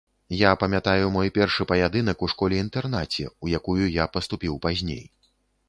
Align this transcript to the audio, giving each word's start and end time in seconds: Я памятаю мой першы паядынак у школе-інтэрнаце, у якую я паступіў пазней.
Я 0.37 0.51
памятаю 0.61 1.11
мой 1.17 1.31
першы 1.35 1.67
паядынак 1.73 2.25
у 2.27 2.31
школе-інтэрнаце, 2.33 3.29
у 3.47 3.55
якую 3.61 3.85
я 4.03 4.09
паступіў 4.17 4.61
пазней. 4.69 5.09